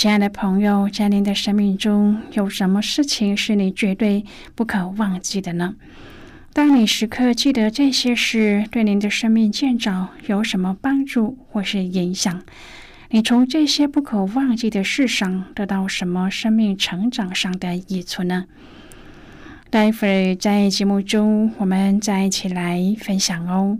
[0.00, 5.74] 亲爱的朋友，在您的生命中有什么事情是你绝对不可忘记的呢？
[6.54, 12.42] 当你时刻记得这些事，对您的生命建造有什么帮助或是影响？
[13.10, 18.46] 你从这些不可忘记的事上得到什么生命成长上的益处呢？
[19.68, 23.76] 待会儿在节目中，我们再一起来分享哦。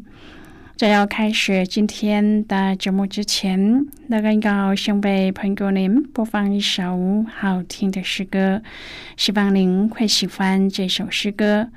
[0.80, 8.62] 在要开始今天的节目之前，那个要先为朋友您播放一首好听的诗歌，
[9.14, 11.68] 希望您会喜欢这首诗歌。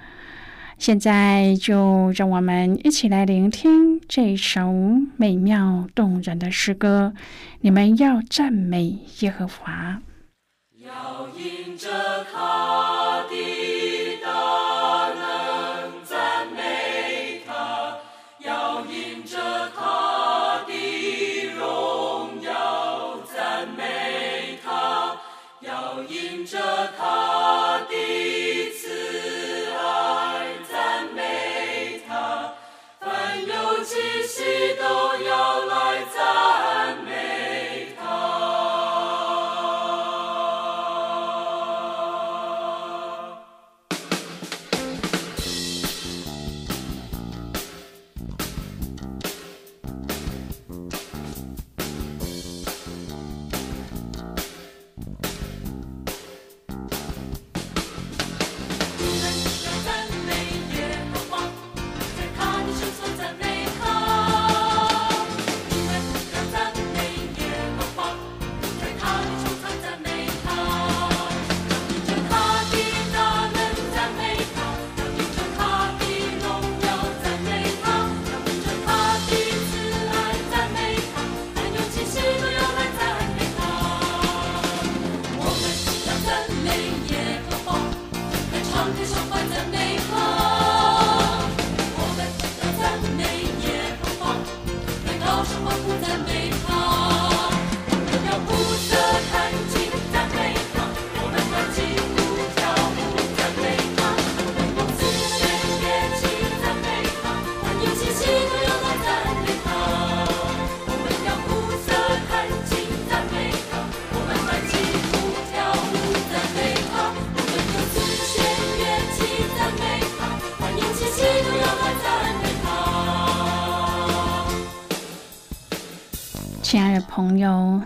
[0.78, 4.72] 现在就让我们一起来聆听这首
[5.18, 7.14] 美妙动人的诗歌。
[7.60, 10.02] 你们要赞美耶和华。
[10.80, 11.90] 要迎着
[12.32, 12.93] 他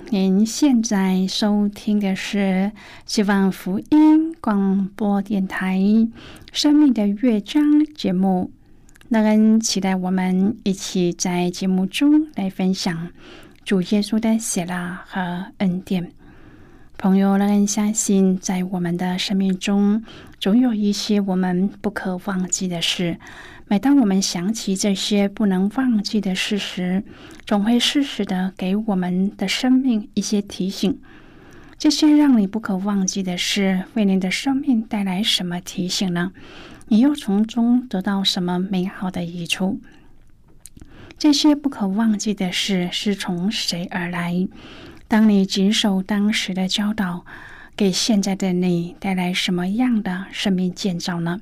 [0.10, 2.72] 您现在收听的是
[3.06, 5.78] 希望福音广播电台
[6.52, 7.64] 《生命的乐章》
[7.94, 8.52] 节目。
[9.10, 13.10] 乐恩期待我们一起在节目中来分享
[13.64, 16.12] 主耶稣的喜乐和恩典。
[16.98, 20.04] 朋友，乐恩相信，在我们的生命中，
[20.40, 23.20] 总有一些我们不可忘记的事。
[23.70, 27.04] 每当我们想起这些不能忘记的事时，
[27.46, 31.00] 总会适时的给我们的生命一些提醒。
[31.78, 36.32] 这些让你不可忘记的事，为您的生命带来什么提醒呢？
[36.88, 39.82] 你又从中得到什么美好的益处？
[41.18, 44.48] 这些不可忘记的事是从谁而来？
[45.10, 47.26] 当你谨守当时的教导，
[47.76, 51.42] 给现在的你带来什么样的生命建造呢？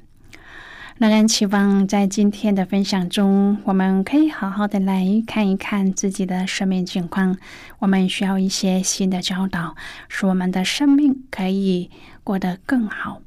[1.01, 7.35] 乐恩期望在今天的分享中，我们可以好好的来看一看自己的生命情况。
[7.79, 9.75] 我们需要一些新的教导，
[10.09, 11.89] 使我们的生命可以
[12.23, 13.19] 过得更好。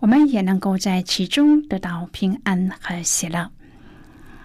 [0.00, 3.50] 我们也能够在其中得到平安和喜乐。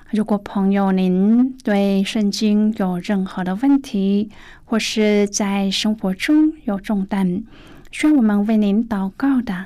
[0.09, 4.29] 如果朋友您对圣经有任何的问题，
[4.63, 7.43] 或是在生活中有重担，
[7.91, 9.65] 需要我们为您祷告的，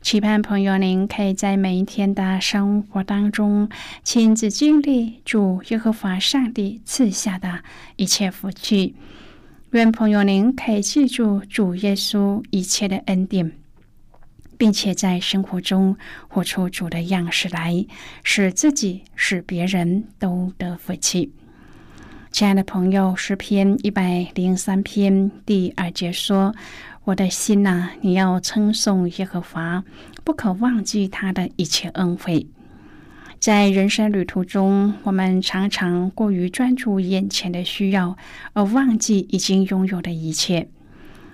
[0.00, 3.68] 期盼朋友您可以在每一天的生活当中，
[4.04, 7.60] 亲自经历主耶和华上帝赐下的
[7.96, 8.94] 一切福气。
[9.72, 13.52] 愿朋友您可以记住主耶稣一切的恩典，
[14.56, 15.96] 并且在生活中
[16.28, 17.84] 活出主的样式来，
[18.22, 21.32] 使自己、使别人都得福气。
[22.30, 26.54] 亲爱的朋友，诗篇一百零三篇第二节说
[27.08, 29.82] ：“我的心呐，你要称颂耶和华，
[30.24, 32.46] 不可忘记他的一切恩惠。”
[33.40, 38.18] 在人生旅途中，我们常常过于专注眼前的需要，
[38.52, 40.68] 而忘记已经拥有的一切。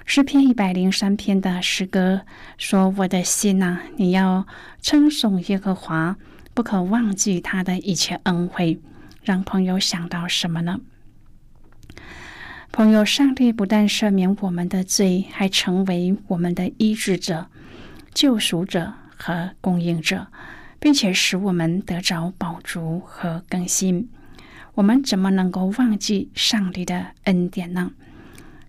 [0.04, 2.20] 诗篇一百零三篇的诗歌
[2.56, 4.46] 说：“我的心呐，你要
[4.80, 6.16] 称颂耶和华，
[6.54, 8.80] 不可忘记他的一切恩惠。”
[9.24, 10.78] 让朋友想到什么呢？
[12.76, 17.46] 朋友，上帝不但赦免我们的罪，还成为我们的医治者、
[18.12, 20.26] 救赎者和供应者。
[20.80, 24.10] 并且使我们得着宝足和更新，
[24.74, 27.92] 我们怎么能够忘记上帝的恩典呢？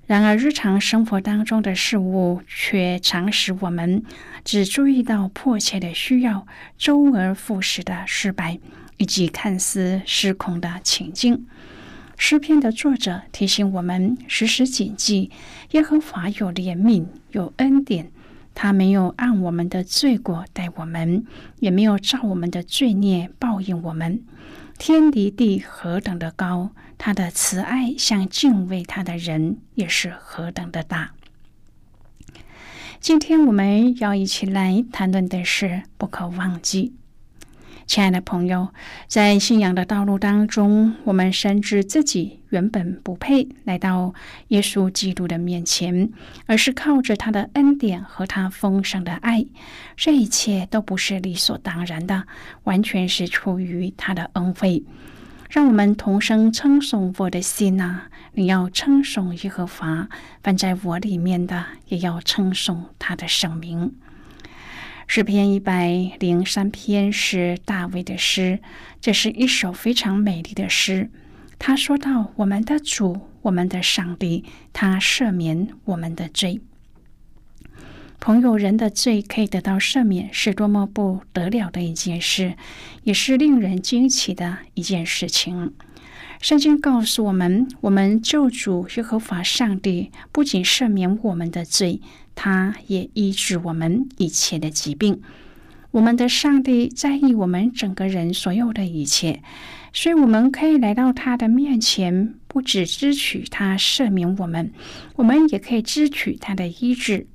[0.05, 4.03] 然而，日常生活当中的事物却常使我们
[4.45, 6.45] 只注意到迫切的需要，
[6.77, 8.59] 周而复始的失败，
[8.97, 11.47] 以及看似失控的情境。
[12.17, 15.31] 诗篇的作者提醒我们时时谨记：
[15.71, 18.11] 耶和华有怜悯，有恩典。
[18.53, 21.25] 他没有按我们的罪过待我们，
[21.59, 24.23] 也没有照我们的罪孽报应我们。
[24.77, 31.11] 天离地何等的高，他的慈爱向敬畏他的人也是何等的大。
[33.01, 36.93] 今天我们要一起来谈论的是不可忘记。
[37.87, 38.69] 亲爱的朋友，
[39.07, 44.13] 在信仰的道路当中，我们深知自己原本不配来到
[44.47, 46.09] 耶稣基督的面前，
[46.47, 49.45] 而是靠着他的恩典和他丰盛的爱，
[49.95, 52.23] 这一切都不是理所当然的，
[52.63, 54.83] 完全是出于他的恩惠。
[55.47, 58.01] 让我们同声称颂我的心呐！
[58.33, 60.09] 你要称颂耶和华，
[60.43, 63.93] 放在我里面的也要称颂他的圣名。
[65.07, 68.59] 诗篇一百零三篇是大卫的诗，
[68.99, 71.09] 这是一首非常美丽的诗。
[71.57, 74.43] 他说到：“我们的主，我们的上帝，
[74.73, 76.59] 他赦免我们的罪。
[78.19, 82.55] 朋友，人的罪可以得到赦免，是多么不得了的一件事，
[83.03, 85.73] 也是令人惊奇的一件事情。
[86.41, 92.01] 圣经告诉我们，我们救主耶和华上帝不仅赦免我们的罪。”
[92.35, 95.21] 他也医治我们一切的疾病。
[95.91, 99.41] 我们的上帝在意我们整个人所有的一切，
[99.93, 104.73] 所以我们可以来到他的面前，不只支取他赦免我们，
[105.15, 107.27] 我们也可以支取他的医治。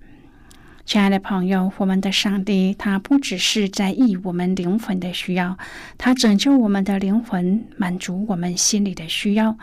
[0.84, 5.56] 亲爱的朋友，我们的上帝他不只是在意我们灵魂的需要，
[5.96, 9.56] 他拯救我们的灵魂，满足我们心里的需要，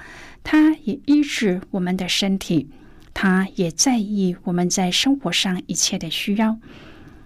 [0.44, 2.70] 他也医治我们的身体。
[3.20, 6.60] 他也在意我们在生活上一切的需要，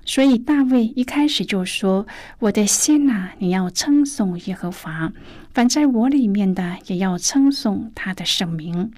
[0.05, 2.07] 所以大卫一开始就说
[2.39, 5.11] ：“我的心呐，你要称颂耶和华；
[5.53, 8.93] 凡在我里面的，也要称颂他的圣名。”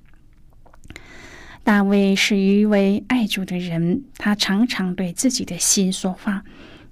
[1.65, 6.43] 大卫是一位爱主的人，他常常对自己的心说话。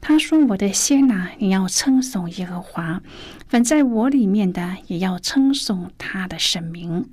[0.02, 3.04] 他说：“我的心呐，你要称颂耶和华；
[3.48, 7.08] 凡在我里面的，也要称颂他的圣名。”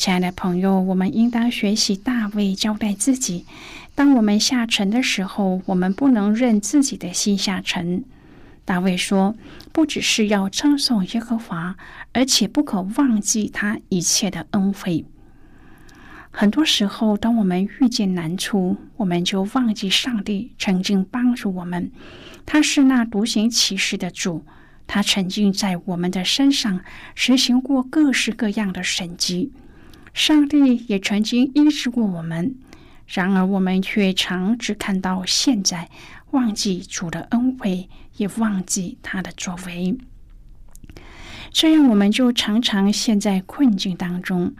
[0.00, 3.44] 亲爱的朋友，我们应当学习大卫交代自己：
[3.94, 8.02] 当我们下沉的时候，我们不能任自己的心下沉。
[8.64, 9.36] 大卫说
[9.72, 11.76] ：“不只是要称颂耶和华，
[12.14, 15.04] 而且不可忘记他一切的恩惠。”
[16.32, 21.92] 很多时候，当我们遇见难处，我们就忘记上帝曾经帮助我们。
[22.46, 24.46] 他是那独行其事的主，
[24.86, 26.80] 他曾经在我们的身上
[27.14, 29.52] 实行过各式各样的神迹。
[30.12, 32.54] 上帝也曾经医治过我们，
[33.06, 35.88] 然而我们却常只看到现在。
[36.32, 39.98] 忘记主的恩惠，也忘记他的作为，
[41.50, 44.54] 这样我们就常常陷在困境当中。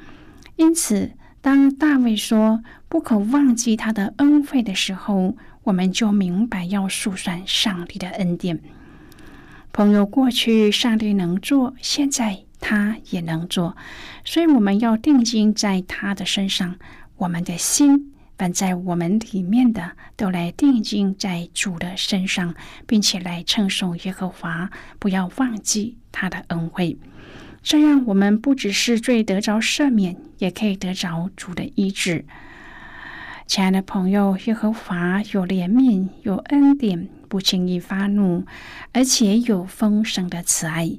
[0.57, 8.61] 因此，当大卫说“不可忘记他的恩惠”的时候，我们就明白要数算上帝的恩典。
[9.73, 13.77] 朋友，过去上帝能做，现在他也能做，
[14.25, 16.77] 所以我们要定睛在他的身上，
[17.17, 18.13] 我们的心。
[18.39, 22.55] 凡在我们里面的，都来定睛在主的身上，
[22.87, 26.97] 并且来称颂耶和华，不要忘记他的恩惠。
[27.63, 32.25] 这样，我们不只是罪得着赦免，也可以得着主的医治。
[33.47, 38.47] 亲爱的朋友，耶和华有怜悯，有恩典，不轻易发怒，
[38.95, 40.91] 而且有丰盛的慈爱。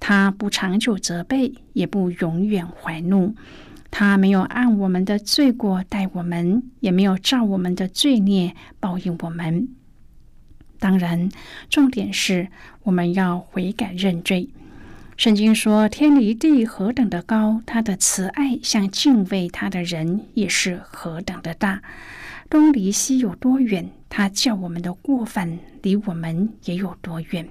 [0.00, 3.34] 他不长久责备，也不永远怀怒。
[3.90, 9.68] 他没有按我们的罪过待我们，也没有照我们的罪孽报应我们。
[10.78, 11.28] 当然，
[11.68, 12.48] 重点是
[12.82, 14.50] 我们要悔改认罪。
[15.16, 21.82] 圣经说：“天离地何等的高，他的慈爱像敬畏他的人也是何等的大。
[22.48, 27.48] 东离西有多远，他叫我们的过犯离我们也有多远。”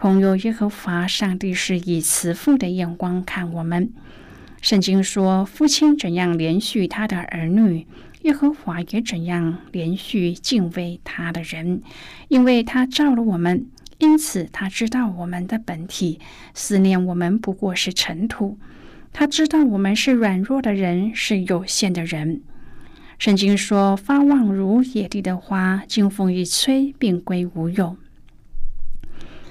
[0.00, 3.92] 朋友，耶和华上帝是以慈父的眼光看我们。
[4.62, 7.84] 圣经说：“父亲怎样连续他的儿女，
[8.22, 11.82] 耶和华也怎样连续敬畏他的人，
[12.28, 13.66] 因为他造了我们，
[13.98, 16.20] 因此他知道我们的本体，
[16.54, 18.56] 思念我们不过是尘土。
[19.12, 22.42] 他知道我们是软弱的人，是有限的人。”
[23.18, 27.96] 圣经说：“发旺如野地的花，经风一吹，便归无有。”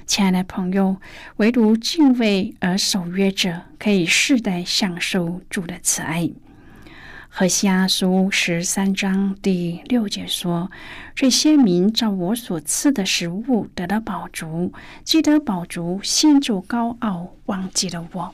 [0.08, 0.96] 亲爱的朋友，
[1.36, 6.30] 唯独敬畏而守约者，可以世代享受主的慈爱。
[7.28, 10.72] 何西阿书十三章第六节说
[11.14, 14.72] ：“这些民照我所赐的食物得了饱足，
[15.04, 18.34] 既得饱足，心就高傲，忘记了我。”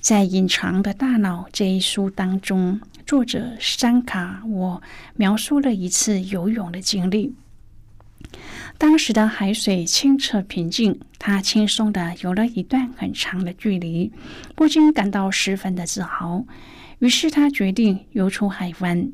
[0.00, 4.82] 在《隐藏的大脑》这一书当中，作者山卡我
[5.14, 7.34] 描述了一次游泳的经历。
[8.78, 14.12] 当时的海水清澈平静，他轻松的游了一段很长的距离，
[14.54, 16.44] 不禁感到十分的自豪。
[17.00, 19.10] 于是他决定游出海湾。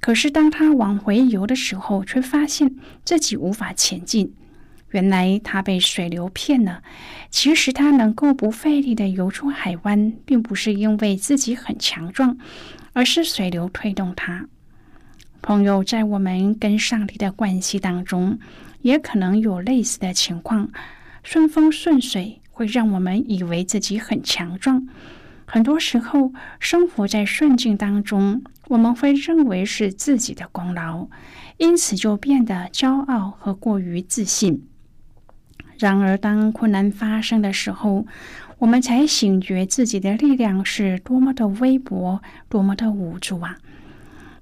[0.00, 4.32] 可是当他往回游的时候，却发现自己无法前进。
[4.90, 6.82] 原来他被水流骗了。
[7.30, 12.38] 其实他能够不费力的游出海湾，并不是因为自己很强壮，
[12.92, 14.46] 而是水流推动他。
[15.42, 18.38] 朋友，在我们跟上帝的关系当中。
[18.82, 20.70] 也可能有类似的情况，
[21.22, 24.86] 顺风顺水会让我们以为自己很强壮。
[25.46, 31.08] 很多时候，生活在顺境当中，我们会认为是自己的功劳，
[31.56, 34.62] 因此就变得骄傲和过于自信。
[35.78, 38.06] 然而，当困难发生的时候，
[38.58, 43.56] 我们才醒觉自己的力量是多么的微薄，多么的无助啊！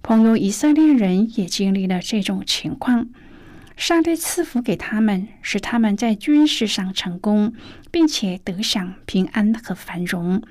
[0.03, 3.09] 朋友，以色列人也经历了这种情况。
[3.79, 7.55] 上帝赐福给他们，使他们在军事上成功，
[7.93, 10.43] 并且得享平安和繁荣。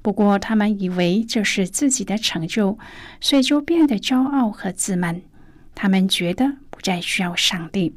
[0.00, 2.78] 不过，他们以为这是自己的成就，
[3.20, 5.20] 所以就变得骄傲和自满。
[5.74, 7.96] 他们觉得不再需要上帝，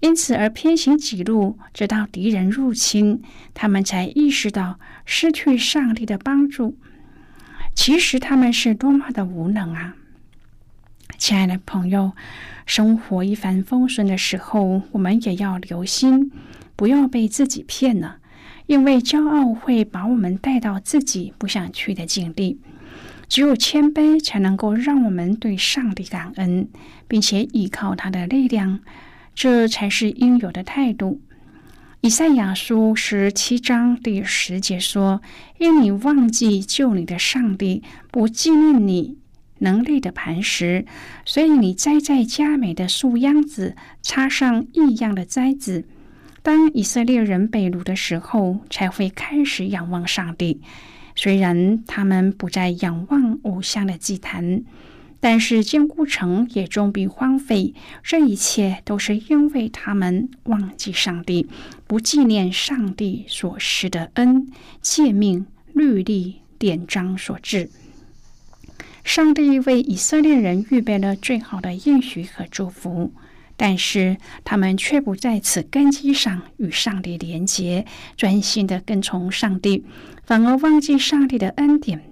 [0.00, 3.22] 因此而偏行己路，直到敌人入侵，
[3.54, 6.76] 他们才意识到失去上帝的帮助。
[7.74, 9.96] 其实他们是多么的无能啊！
[11.18, 12.12] 亲爱的朋友。
[12.64, 16.30] 生活一帆风顺的时候，我们也要留心，
[16.76, 18.18] 不要被自己骗了。
[18.66, 22.60] 因为骄傲会把我们带到自己不想去的境地。
[23.26, 26.68] 只有谦卑，才能够让我们对上帝感恩，
[27.08, 28.80] 并且依靠他的力量，
[29.34, 31.20] 这才是应有的态度。
[32.00, 35.20] 以赛亚书十七章第十节说
[35.58, 39.18] ：“因你忘记救你的上帝，不纪念你。”
[39.58, 40.86] 能力的磐石，
[41.24, 45.84] 所以你栽在佳美的树秧子，插上异样的栽子。
[46.42, 50.60] 当以色列人被掳的时候，才会开始仰望上帝。
[51.14, 54.62] 虽然他们不再仰望偶像的祭坛，
[55.18, 57.74] 但是坚固城也终必荒废。
[58.04, 61.48] 这一切都是因为他们忘记上帝，
[61.88, 64.46] 不纪念上帝所施的恩、
[64.80, 67.68] 诫命、律例、典章所致。
[69.08, 73.10] 上帝为以色列人预备了最好的应许和祝福，
[73.56, 77.86] 但是他们却不在此根基上与上帝连结，
[78.18, 79.86] 专心的跟从上帝，
[80.24, 82.02] 反而忘记上帝的恩典。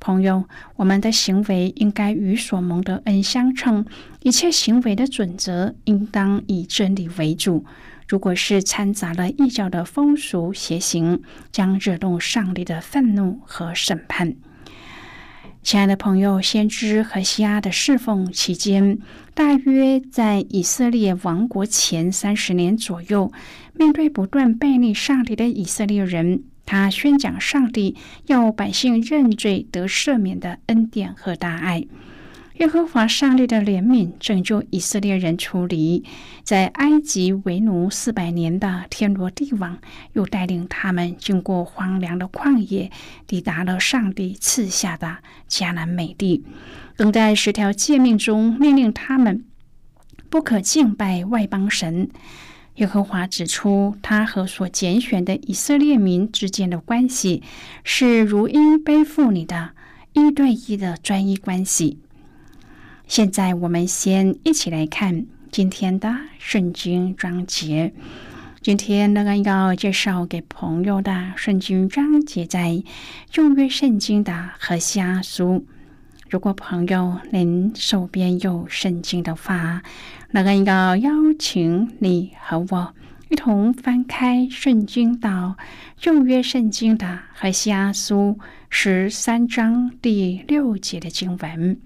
[0.00, 0.44] 朋友，
[0.76, 3.84] 我们的行为应该与所蒙的恩相称，
[4.22, 7.66] 一切行为的准则应当以真理为主。
[8.08, 11.20] 如果是掺杂了异教的风俗邪行，
[11.52, 14.36] 将惹动上帝的愤怒和审判。
[15.62, 18.98] 亲爱的朋友，先知和西阿的侍奉期间，
[19.34, 23.30] 大约在以色列王国前三十年左右，
[23.74, 27.96] 面对不断背逆上帝的以色列人，他宣讲上帝
[28.26, 31.84] 要百姓认罪得赦免的恩典和大爱。
[32.58, 36.04] 耶和华上帝的怜悯拯救以色列人出离
[36.42, 39.78] 在埃及为奴四百年的天罗地网，
[40.14, 42.90] 又带领他们经过荒凉的旷野，
[43.28, 46.44] 抵达了上帝赐下的迦南美地。
[46.96, 49.44] 等在十条诫命中命令他们
[50.28, 52.10] 不可敬拜外邦神。
[52.74, 57.44] 耶和华指出，他和所拣选的以色列民之间的关系
[57.84, 59.70] 是如鹰背负你的
[60.12, 62.00] 一对一的专一关系。
[63.08, 67.90] 现在我们先一起来看今天的圣经章节。
[68.60, 72.82] 今天那个要介绍给朋友的圣经章节在
[73.30, 75.64] 旧约圣经的何西阿书。
[76.28, 79.82] 如果朋友您手边有圣经的话，
[80.32, 82.94] 那个要邀请你和我
[83.30, 85.56] 一同翻开圣经到
[85.96, 88.38] 旧约圣经的何西阿书
[88.68, 91.80] 十三章第六节的经文。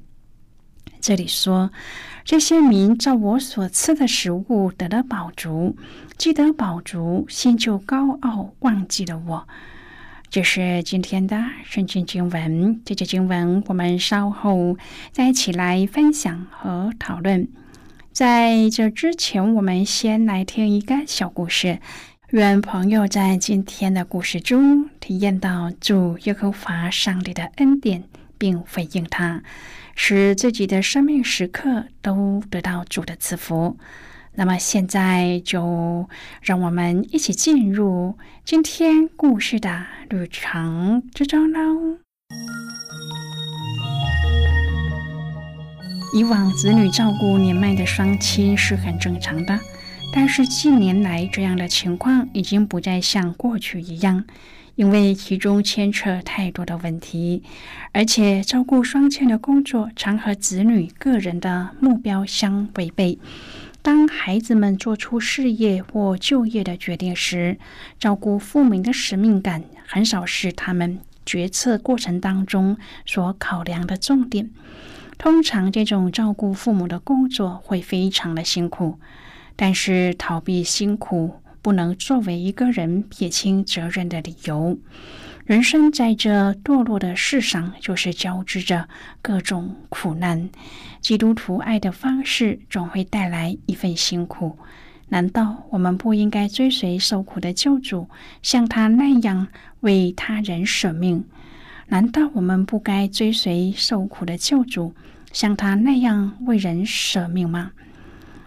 [1.03, 1.73] 这里说，
[2.25, 5.77] 这些民照我所赐的食物得了饱足，
[6.17, 9.49] 既得饱足，心就高傲，忘记了我。
[10.31, 12.81] 这是今天的圣经经文。
[12.85, 14.79] 这节经文我们稍后
[15.11, 17.49] 再一起来分享和讨论。
[18.13, 21.81] 在这之前，我们先来听一个小故事。
[22.31, 28.05] 愿朋友在今天的故事中体验到主耶和华上帝的恩典，
[28.43, 29.41] 并回应他。
[29.95, 33.79] 使自己的生命时刻都得到主的赐福。
[34.35, 36.09] 那么现在就
[36.41, 41.99] 让我们一起进入今天故事的旅程之中喽。
[46.15, 49.61] 以往子女照顾年迈的双亲是很正常的，
[50.13, 54.25] 但是近年来这样的情况已经不再像过去一样。
[54.83, 57.45] 因为其中牵扯太多的问题，
[57.93, 63.17] 而且照顾双亲的工作常和子女个人的目标相违背。
[63.81, 67.59] 当孩子们做出事业或就业的决定时，
[68.01, 74.51] 照顾父母的使命感很少是他们决策过程当中所考量的重点。
[75.17, 78.99] 通常，这种照顾父母的工作会非常的辛苦，
[79.55, 81.37] 但是逃避辛苦。
[81.63, 84.77] 不能作为一个人撇清责任的理由。
[85.47, 88.89] 人生在这堕落的世上，就是交织着
[89.23, 90.51] 各种苦难。
[91.01, 94.59] 基督徒爱的方式总会带来一份辛苦。
[95.09, 98.09] 难道我们不应该追随受苦的救主，
[98.41, 99.49] 像他那样
[99.81, 101.25] 为他人舍命？
[101.89, 104.95] 难道我们不该追随受苦的救主，
[105.33, 107.73] 像他那样为人舍命吗？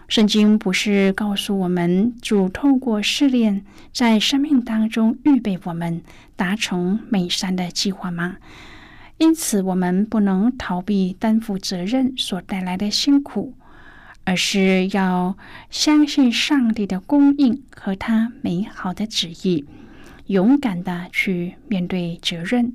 [0.07, 6.03] 圣经不是告诉我们，主透过试炼，在生命当中预备我们
[6.35, 8.37] 达成美善的计划吗？
[9.17, 13.55] 因此，我们不能逃避担负责任所带来的辛苦，
[14.25, 15.35] 而是要
[15.71, 19.65] 相信上帝的供应和他美好的旨意，
[20.27, 22.73] 勇敢的去面对责任，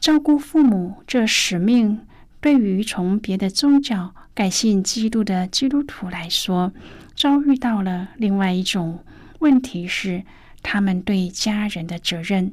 [0.00, 2.00] 照顾父母这使命。
[2.40, 6.72] 对于从别的宗教改信基督的基督徒来说，
[7.14, 9.00] 遭遇到了另外一种
[9.40, 10.22] 问题是，
[10.62, 12.52] 他们对家人的责任。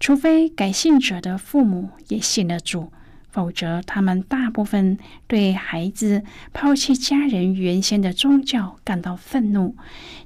[0.00, 2.92] 除非改信者的父母也信了主，
[3.30, 9.76] 否则他们大部分对孩子抛弃家人原先的宗教感到愤怒。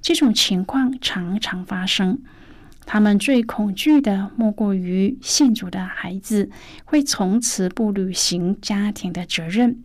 [0.00, 2.18] 这种情况常常发生。
[2.86, 6.48] 他们最恐惧的莫过于信主的孩子
[6.84, 9.82] 会从此不履行家庭的责任。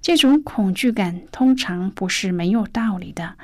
[0.00, 3.36] 这种恐惧感通常不是没有道理的。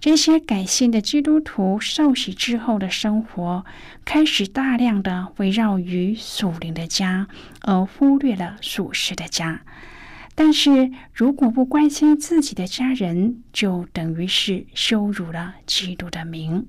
[0.00, 3.66] 这些改信的基督徒受洗之后的生活，
[4.04, 7.26] 开始大量的围绕于属灵的家，
[7.62, 9.62] 而忽略了属实的家。
[10.36, 16.68] 但是如果不关心自己的家人，就等于是羞辱了基督的名。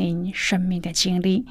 [0.00, 1.44] 您生命的经历。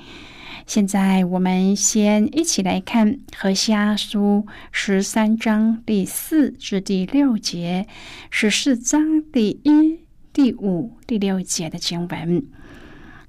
[0.65, 7.87] 现在，我们先一起来看《何西阿书》十三章第四至第六节，
[8.31, 9.99] 十四章第一、
[10.33, 12.43] 第五、第六节的经文。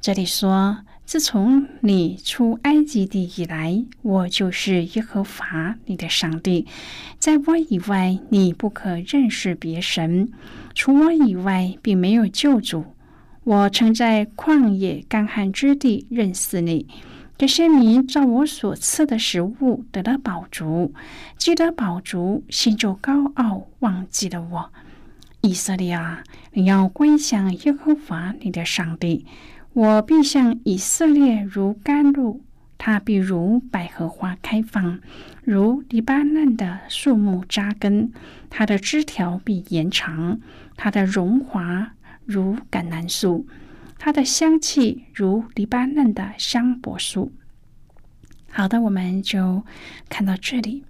[0.01, 6.67] 这里说：“自从你出埃及地以来，我就是耶和华你的上帝，
[7.19, 10.27] 在我以外，你不可认识别神；
[10.75, 12.85] 除我以外，并没有救主。
[13.45, 16.87] 我曾在旷野干旱之地认识你。
[17.39, 20.93] 这些民照我所赐的食物得了饱足，
[21.39, 24.71] 既得饱足，心就高傲，忘记了我。
[25.41, 26.23] 以色列啊，
[26.53, 29.25] 你要归向耶和华你的上帝。”
[29.73, 32.41] 我必向以色列如甘露，
[32.77, 34.99] 他必如百合花开放，
[35.45, 38.11] 如黎巴嫩的树木扎根，
[38.51, 40.41] 它的枝条必延长，
[40.77, 41.93] 它的荣华
[42.31, 43.45] 如橄榄树，
[43.99, 47.33] 它的香气如黎巴嫩的香柏树。
[48.53, 49.65] 好的，我们就
[50.09, 50.85] 看到这里，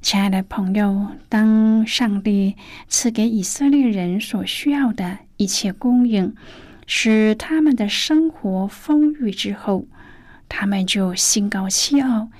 [0.00, 2.54] 亲爱的朋友，当上帝
[2.86, 6.34] 赐给以色列人所需要的一切供应。
[6.86, 9.86] 使他们的生活丰裕之后，
[10.48, 12.30] 他们就心高气傲，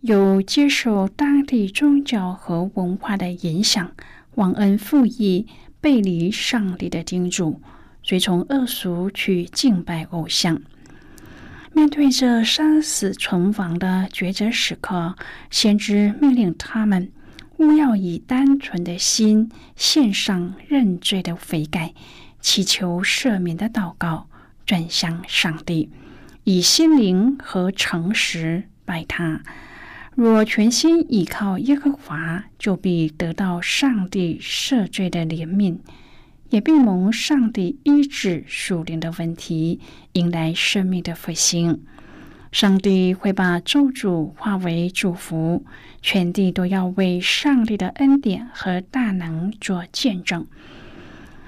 [0.00, 3.90] 有接受当地宗教和文化的影响，
[4.36, 5.48] 忘恩负义，
[5.86, 7.60] 背离上帝的叮嘱，
[8.02, 10.60] 随从恶俗去敬拜偶像。
[11.72, 15.14] 面对这生死存亡的抉择时刻，
[15.48, 17.12] 先知命令他们
[17.58, 21.94] 勿要以单纯的心献上认罪的悔改。
[22.40, 24.26] 祈求赦免的祷告，
[24.66, 25.88] 转向上帝，
[26.42, 29.40] 以心灵和诚实拜他。
[30.16, 35.76] 若全心倚靠耶和华，就必得到上帝赦罪的怜悯，
[36.48, 39.78] 也必蒙上帝医治属灵的问题，
[40.12, 41.82] 迎来生命的复兴。
[42.50, 45.66] 上帝会把咒诅化为祝福，
[46.00, 50.46] 全地都要为上帝的恩典和大能做见证。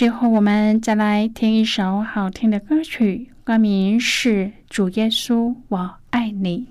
[0.00, 6.68] 最后，我们再来听一首好听的歌曲，歌名是《主耶稣，我爱你》。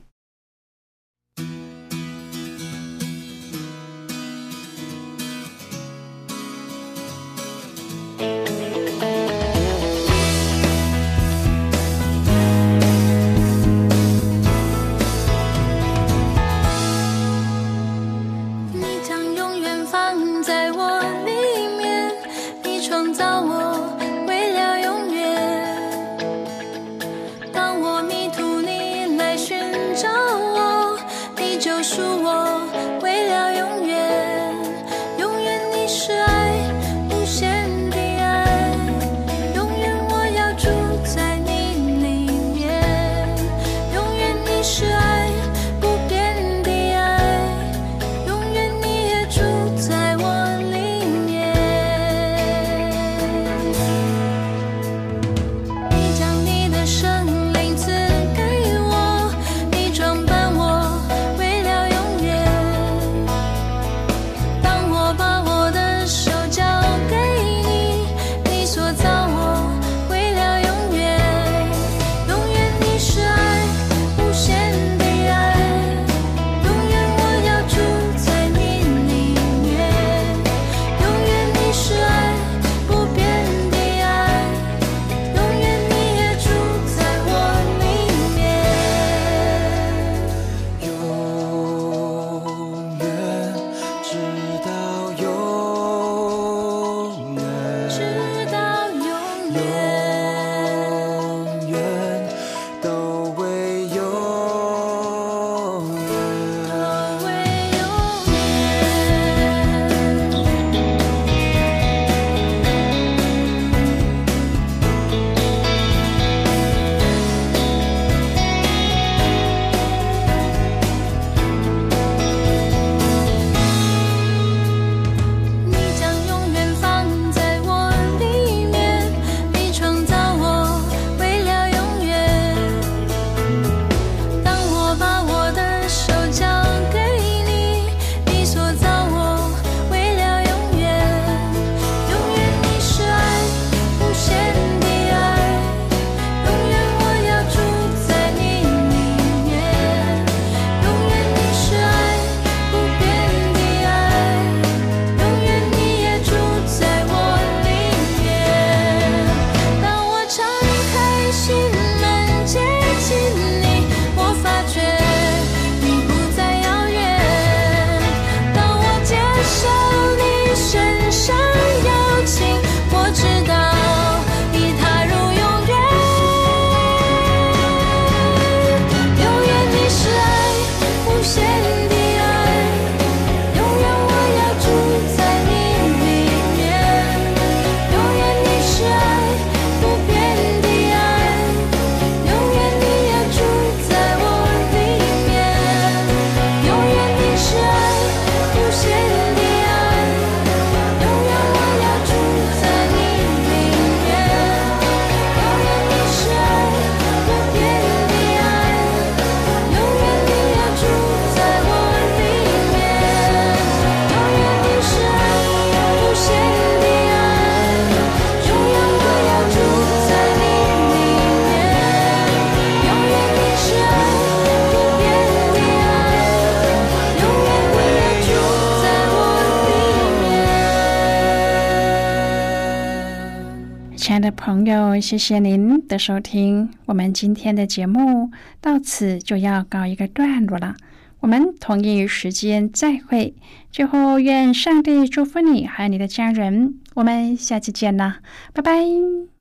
[234.40, 236.70] 朋友，谢谢您的收听。
[236.86, 240.76] 我们今天的节目到此就要告一个段落了。
[241.20, 243.36] 我们同一时间再会。
[243.70, 246.80] 最后，愿上帝祝福你和你的家人。
[246.96, 248.20] 我们下期见啦，
[248.54, 249.39] 拜拜。